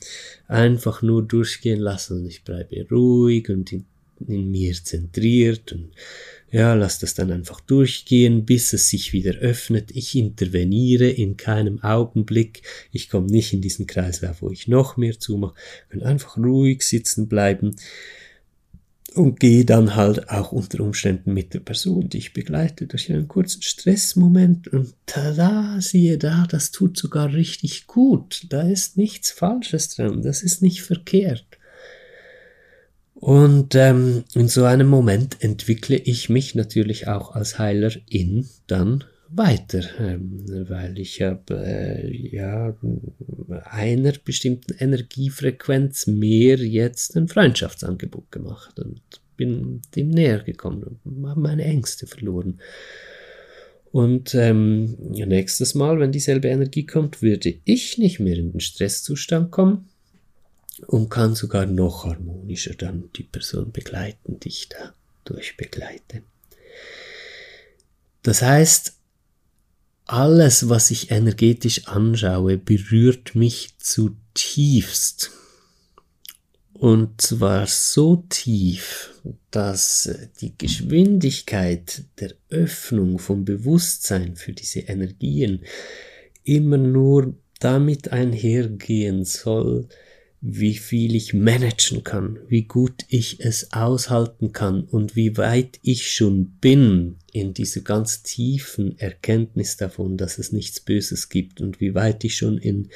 [0.48, 3.84] einfach nur durchgehen lassen und ich bleibe ruhig und in,
[4.26, 5.90] in mir zentriert und
[6.50, 9.90] ja, lass das dann einfach durchgehen, bis es sich wieder öffnet.
[9.90, 12.62] Ich interveniere in keinem Augenblick.
[12.92, 15.54] Ich komme nicht in diesen Kreislauf, wo ich noch mehr zumache.
[15.84, 17.74] Ich kann einfach ruhig sitzen bleiben
[19.16, 23.28] und gehe dann halt auch unter Umständen mit der Person, die ich begleite, durch einen
[23.28, 28.46] kurzen Stressmoment und tada, siehe da, das tut sogar richtig gut.
[28.50, 31.46] Da ist nichts Falsches dran, das ist nicht verkehrt.
[33.14, 39.82] Und ähm, in so einem Moment entwickle ich mich natürlich auch als Heilerin dann weiter,
[39.98, 42.76] ähm, weil ich habe äh, ja
[43.64, 49.00] einer bestimmten Energiefrequenz mehr jetzt ein Freundschaftsangebot gemacht und
[49.36, 52.60] bin dem näher gekommen und habe meine Ängste verloren.
[53.92, 59.50] Und ähm, nächstes Mal, wenn dieselbe Energie kommt, würde ich nicht mehr in den Stresszustand
[59.50, 59.88] kommen
[60.86, 66.22] und kann sogar noch harmonischer dann die Person begleiten, die ich da durchbegleite.
[68.22, 68.95] Das heißt,
[70.06, 75.32] alles, was ich energetisch anschaue, berührt mich zutiefst.
[76.72, 79.14] Und zwar so tief,
[79.50, 85.62] dass die Geschwindigkeit der Öffnung vom Bewusstsein für diese Energien
[86.44, 89.88] immer nur damit einhergehen soll,
[90.40, 96.12] wie viel ich managen kann, wie gut ich es aushalten kann und wie weit ich
[96.12, 101.94] schon bin in dieser ganz tiefen Erkenntnis davon, dass es nichts Böses gibt und wie
[101.94, 102.90] weit ich schon in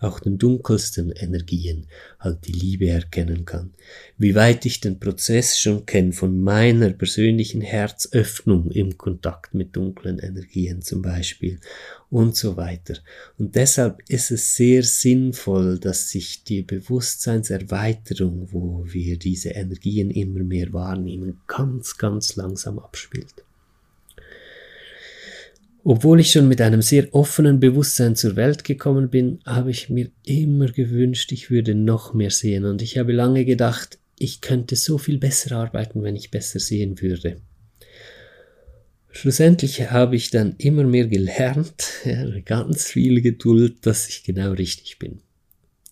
[0.00, 1.86] auch den dunkelsten Energien
[2.18, 3.72] halt die Liebe erkennen kann.
[4.18, 10.18] Wie weit ich den Prozess schon kenne von meiner persönlichen Herzöffnung im Kontakt mit dunklen
[10.18, 11.60] Energien zum Beispiel
[12.08, 12.94] und so weiter.
[13.38, 20.40] Und deshalb ist es sehr sinnvoll, dass sich die Bewusstseinserweiterung, wo wir diese Energien immer
[20.40, 23.44] mehr wahrnehmen, ganz, ganz langsam abspielt.
[25.82, 30.10] Obwohl ich schon mit einem sehr offenen Bewusstsein zur Welt gekommen bin, habe ich mir
[30.24, 34.98] immer gewünscht, ich würde noch mehr sehen und ich habe lange gedacht, ich könnte so
[34.98, 37.36] viel besser arbeiten, wenn ich besser sehen würde.
[39.10, 41.88] Schlussendlich habe ich dann immer mehr gelernt,
[42.44, 45.20] ganz viel Geduld, dass ich genau richtig bin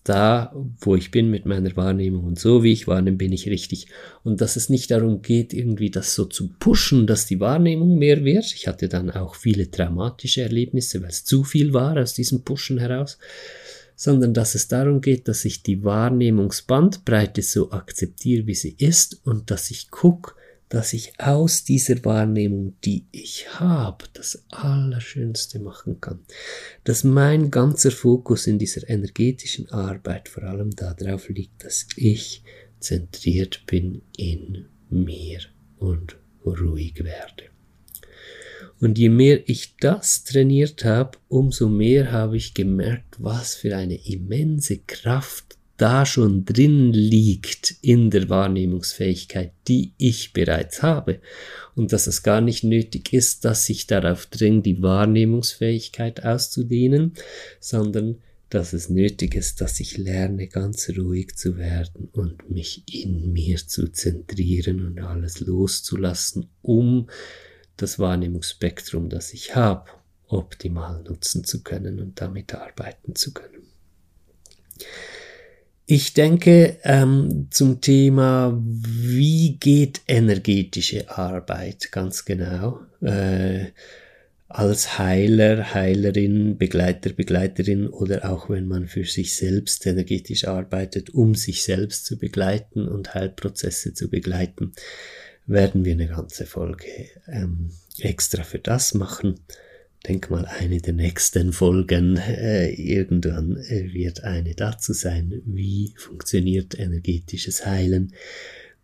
[0.09, 3.87] da, wo ich bin mit meiner Wahrnehmung und so wie ich wahrnehme, bin ich richtig.
[4.23, 8.25] Und dass es nicht darum geht, irgendwie das so zu pushen, dass die Wahrnehmung mehr
[8.25, 8.51] wird.
[8.55, 12.79] Ich hatte dann auch viele traumatische Erlebnisse, weil es zu viel war aus diesem Pushen
[12.79, 13.19] heraus.
[13.95, 19.51] Sondern dass es darum geht, dass ich die Wahrnehmungsbandbreite so akzeptiere, wie sie ist und
[19.51, 20.33] dass ich gucke,
[20.69, 26.19] dass ich aus dieser Wahrnehmung, die ich habe, das Allerschönste machen kann.
[26.83, 32.43] Dass mein ganzer Fokus in dieser energetischen Arbeit vor allem darauf liegt, dass ich
[32.79, 35.39] zentriert bin in mir
[35.77, 37.45] und ruhig werde.
[38.79, 43.95] Und je mehr ich das trainiert habe, umso mehr habe ich gemerkt, was für eine
[44.05, 51.21] immense Kraft da schon drin liegt in der Wahrnehmungsfähigkeit, die ich bereits habe.
[51.75, 57.13] Und dass es gar nicht nötig ist, dass ich darauf dringe, die Wahrnehmungsfähigkeit auszudehnen,
[57.61, 58.17] sondern
[58.49, 63.57] dass es nötig ist, dass ich lerne, ganz ruhig zu werden und mich in mir
[63.57, 67.09] zu zentrieren und alles loszulassen, um
[67.77, 69.89] das Wahrnehmungsspektrum, das ich habe,
[70.27, 73.63] optimal nutzen zu können und damit arbeiten zu können.
[75.91, 82.81] Ich denke ähm, zum Thema, wie geht energetische Arbeit ganz genau.
[83.01, 83.71] Äh,
[84.47, 91.33] als Heiler, Heilerin, Begleiter, Begleiterin oder auch wenn man für sich selbst energetisch arbeitet, um
[91.33, 94.73] sich selbst zu begleiten und Heilprozesse zu begleiten,
[95.47, 96.85] werden wir eine ganze Folge
[97.27, 99.39] ähm, extra für das machen
[100.07, 106.79] denk mal, eine der nächsten Folgen äh, irgendwann äh, wird eine dazu sein, wie funktioniert
[106.79, 108.13] energetisches Heilen.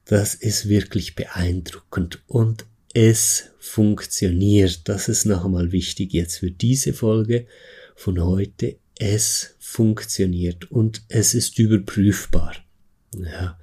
[0.05, 4.87] Das ist wirklich beeindruckend und es funktioniert.
[4.87, 7.47] Das ist noch einmal wichtig jetzt für diese Folge
[7.95, 8.77] von heute.
[8.97, 12.55] Es funktioniert und es ist überprüfbar.
[13.17, 13.57] Ja,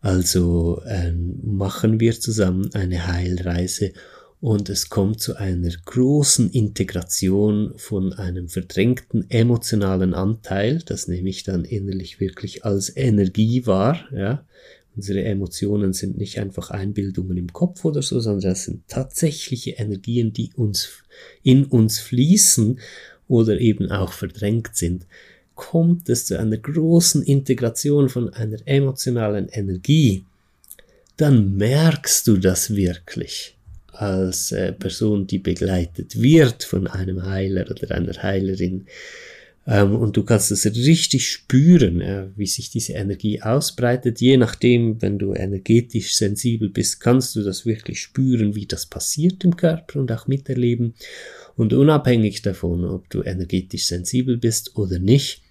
[0.00, 3.92] also ähm, machen wir zusammen eine Heilreise
[4.40, 11.42] und es kommt zu einer großen Integration von einem verdrängten emotionalen Anteil, das nehme ich
[11.42, 14.44] dann innerlich wirklich als Energie wahr, ja.
[14.96, 20.32] Unsere Emotionen sind nicht einfach Einbildungen im Kopf oder so, sondern das sind tatsächliche Energien,
[20.32, 20.88] die uns
[21.44, 22.80] in uns fließen
[23.28, 25.06] oder eben auch verdrängt sind.
[25.54, 30.24] Kommt es zu einer großen Integration von einer emotionalen Energie,
[31.16, 33.56] dann merkst du das wirklich
[33.92, 38.86] als äh, Person, die begleitet wird von einem Heiler oder einer Heilerin.
[39.66, 44.20] Ähm, und du kannst es richtig spüren, äh, wie sich diese Energie ausbreitet.
[44.20, 49.44] Je nachdem, wenn du energetisch sensibel bist, kannst du das wirklich spüren, wie das passiert
[49.44, 50.94] im Körper und auch miterleben.
[51.56, 55.42] Und unabhängig davon, ob du energetisch sensibel bist oder nicht,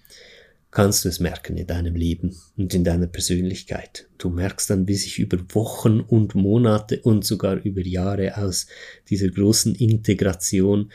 [0.70, 4.08] kannst du es merken in deinem Leben und in deiner Persönlichkeit.
[4.18, 8.66] Du merkst dann, wie sich über Wochen und Monate und sogar über Jahre aus
[9.08, 10.90] dieser großen Integration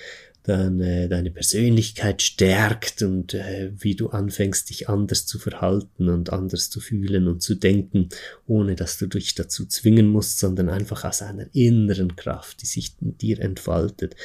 [0.48, 6.32] dann äh, deine Persönlichkeit stärkt und äh, wie du anfängst, dich anders zu verhalten und
[6.32, 8.10] anders zu fühlen und zu denken,
[8.46, 12.94] ohne dass du dich dazu zwingen musst, sondern einfach aus einer inneren Kraft, die sich
[13.02, 14.16] in dir entfaltet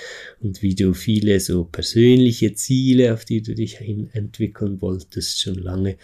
[0.40, 5.56] und wie du viele so persönliche Ziele, auf die du dich hin entwickeln wolltest, schon
[5.56, 5.96] lange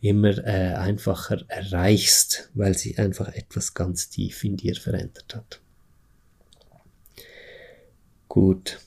[0.00, 5.60] immer äh, einfacher erreichst, weil sich einfach etwas ganz tief in dir verändert hat.
[8.28, 8.78] Gut.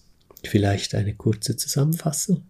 [0.44, 2.44] Vielleicht eine kurze Zusammenfassung?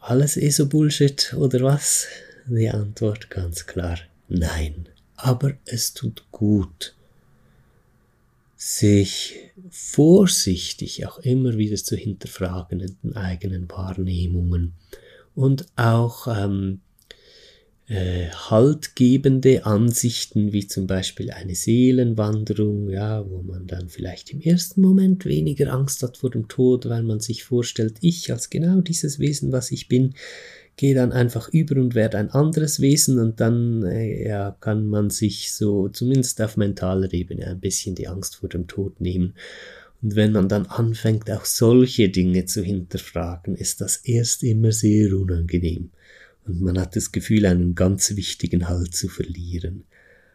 [0.00, 2.06] Alles eh so Bullshit oder was?
[2.46, 3.98] Die Antwort ganz klar
[4.28, 4.88] nein.
[5.16, 6.94] Aber es tut gut,
[8.56, 9.36] sich
[9.70, 14.74] vorsichtig auch immer wieder zu hinterfragen in den eigenen Wahrnehmungen
[15.34, 16.80] und auch ähm,
[17.88, 24.82] äh, haltgebende Ansichten, wie zum Beispiel eine Seelenwanderung, ja, wo man dann vielleicht im ersten
[24.82, 29.18] Moment weniger Angst hat vor dem Tod, weil man sich vorstellt, ich als genau dieses
[29.18, 30.14] Wesen, was ich bin,
[30.76, 35.08] gehe dann einfach über und werde ein anderes Wesen und dann äh, ja, kann man
[35.08, 39.34] sich so zumindest auf mentaler Ebene ein bisschen die Angst vor dem Tod nehmen.
[40.02, 45.12] Und wenn man dann anfängt, auch solche Dinge zu hinterfragen, ist das erst immer sehr
[45.14, 45.90] unangenehm
[46.48, 49.84] und man hat das Gefühl, einen ganz wichtigen Halt zu verlieren.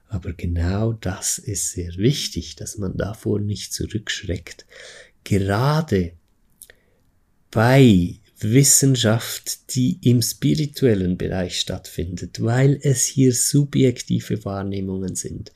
[0.07, 4.65] Aber genau das ist sehr wichtig, dass man davor nicht zurückschreckt.
[5.23, 6.13] Gerade
[7.49, 15.51] bei Wissenschaft, die im spirituellen Bereich stattfindet, weil es hier subjektive Wahrnehmungen sind,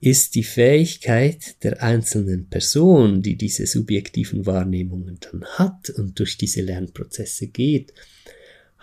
[0.00, 6.62] ist die Fähigkeit der einzelnen Person, die diese subjektiven Wahrnehmungen dann hat und durch diese
[6.62, 7.94] Lernprozesse geht,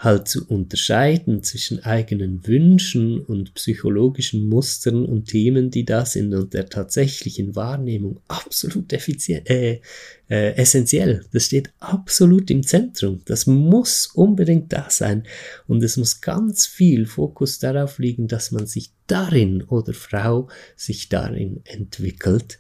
[0.02, 6.56] halt zu unterscheiden zwischen eigenen Wünschen und psychologischen Mustern und Themen, die da sind und
[6.56, 9.80] der tatsächlichen Wahrnehmung absolut effizient, äh,
[10.28, 11.24] äh, essentiell.
[11.32, 13.22] Das steht absolut im Zentrum.
[13.26, 15.24] Das muss unbedingt da sein.
[15.68, 21.10] Und es muss ganz viel Fokus darauf liegen, dass man sich darin oder Frau sich
[21.10, 22.58] darin entwickelt,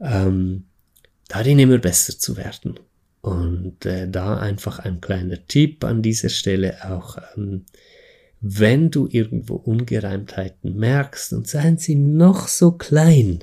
[0.00, 0.64] ähm,
[1.28, 2.80] darin immer besser zu werden.
[3.26, 7.64] Und äh, da einfach ein kleiner Tipp an dieser Stelle auch, ähm,
[8.40, 13.40] wenn du irgendwo Ungereimtheiten merkst und seien sie noch so klein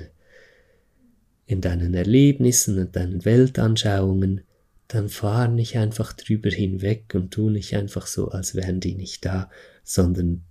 [1.44, 4.40] in deinen Erlebnissen und deinen Weltanschauungen,
[4.88, 9.26] dann fahr nicht einfach drüber hinweg und tu nicht einfach so, als wären die nicht
[9.26, 9.50] da,
[9.82, 10.44] sondern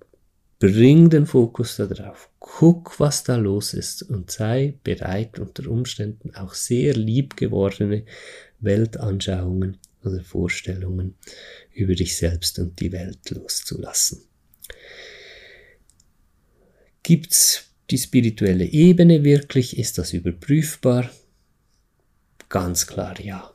[0.59, 6.53] bring den Fokus darauf, guck, was da los ist und sei bereit, unter Umständen auch
[6.53, 8.03] sehr lieb gewordene
[8.63, 11.15] Weltanschauungen oder Vorstellungen
[11.73, 14.21] über dich selbst und die Welt loszulassen.
[17.03, 19.77] Gibt's die spirituelle Ebene wirklich?
[19.77, 21.09] Ist das überprüfbar?
[22.49, 23.53] Ganz klar ja.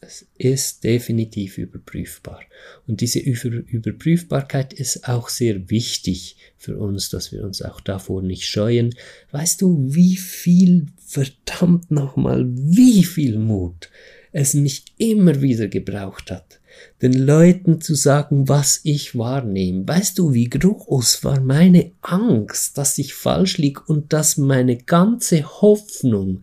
[0.00, 2.40] Es ist definitiv überprüfbar.
[2.86, 8.22] Und diese Über Überprüfbarkeit ist auch sehr wichtig für uns, dass wir uns auch davor
[8.22, 8.94] nicht scheuen.
[9.32, 13.90] Weißt du, wie viel, verdammt nochmal, wie viel Mut
[14.36, 16.60] es mich immer wieder gebraucht hat,
[17.00, 19.88] den Leuten zu sagen, was ich wahrnehme.
[19.88, 25.42] Weißt du, wie groß war meine Angst, dass ich falsch lieg und dass meine ganze
[25.62, 26.42] Hoffnung,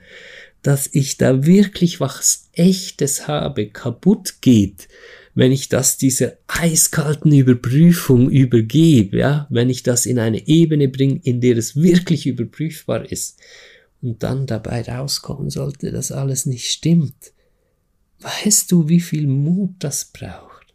[0.63, 4.87] dass ich da wirklich was Echtes habe, kaputt geht,
[5.35, 11.19] wenn ich das dieser eiskalten Überprüfung übergebe, ja, wenn ich das in eine Ebene bringe,
[11.23, 13.37] in der es wirklich überprüfbar ist
[14.01, 17.32] und dann dabei rauskommen sollte, dass alles nicht stimmt.
[18.23, 20.73] Weißt du, wie viel Mut das braucht?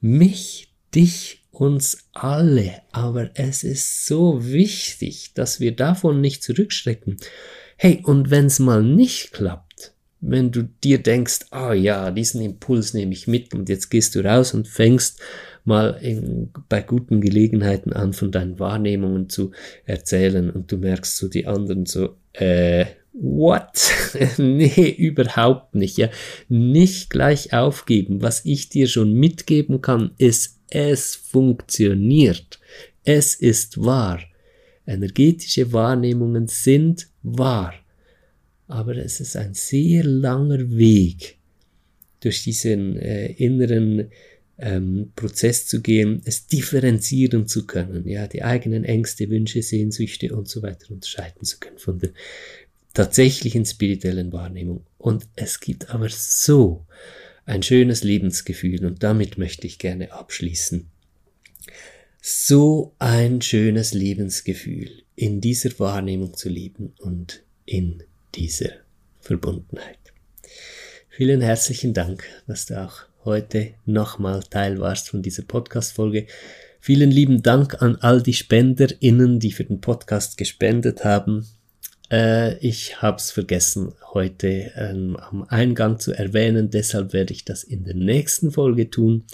[0.00, 7.16] Mich, dich, uns alle, aber es ist so wichtig, dass wir davon nicht zurückschrecken.
[7.76, 13.12] Hey, und wenn's mal nicht klappt, wenn du dir denkst, ah ja, diesen Impuls nehme
[13.12, 15.20] ich mit und jetzt gehst du raus und fängst
[15.64, 19.50] mal in, bei guten Gelegenheiten an, von deinen Wahrnehmungen zu
[19.84, 22.86] erzählen und du merkst so die anderen so, äh,
[23.20, 23.92] what?
[24.38, 26.10] nee, überhaupt nicht, ja.
[26.48, 28.22] Nicht gleich aufgeben.
[28.22, 32.60] Was ich dir schon mitgeben kann, ist, es funktioniert.
[33.04, 34.20] Es ist wahr.
[34.86, 37.74] Energetische Wahrnehmungen sind wahr.
[38.66, 41.38] Aber es ist ein sehr langer Weg,
[42.20, 44.10] durch diesen äh, inneren
[44.58, 50.48] ähm, Prozess zu gehen, es differenzieren zu können, ja, die eigenen Ängste, Wünsche, Sehnsüchte und
[50.48, 52.10] so weiter unterscheiden zu können von der
[52.98, 54.84] tatsächlichen spirituellen Wahrnehmung.
[54.98, 56.86] Und es gibt aber so
[57.46, 60.90] ein schönes Lebensgefühl und damit möchte ich gerne abschließen
[62.20, 68.02] so ein schönes Lebensgefühl, in dieser Wahrnehmung zu leben und in
[68.34, 68.70] dieser
[69.20, 69.98] Verbundenheit.
[71.08, 76.26] Vielen herzlichen Dank, dass du auch heute nochmal Teil warst von dieser Podcast-Folge.
[76.80, 81.46] Vielen lieben Dank an all die SpenderInnen, die für den Podcast gespendet haben.
[82.10, 87.84] Äh, ich hab's vergessen, heute ähm, am Eingang zu erwähnen, deshalb werde ich das in
[87.84, 89.24] der nächsten Folge tun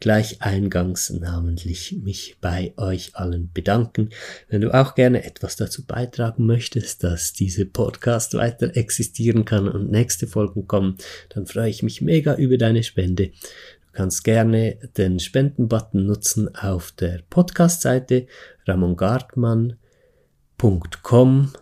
[0.00, 4.08] gleich eingangs namentlich mich bei euch allen bedanken.
[4.48, 9.90] Wenn du auch gerne etwas dazu beitragen möchtest, dass diese Podcast weiter existieren kann und
[9.90, 10.96] nächste Folgen kommen,
[11.28, 13.26] dann freue ich mich mega über deine Spende.
[13.26, 18.26] Du kannst gerne den Spendenbutton nutzen auf der Podcast-Seite
[18.66, 21.52] ramongartmann.com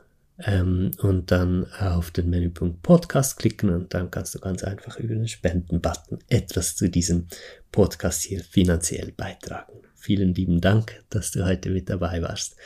[0.44, 5.14] ähm, und dann auf den Menüpunkt Podcast klicken und dann kannst du ganz einfach über
[5.14, 7.26] den Spenden-Button etwas zu diesem
[7.72, 9.72] Podcast hier finanziell beitragen.
[9.96, 12.56] Vielen lieben Dank, dass du heute mit dabei warst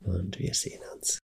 [0.00, 1.20] und wir sehen uns.